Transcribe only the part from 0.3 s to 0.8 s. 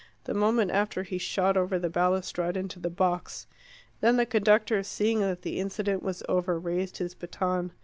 moment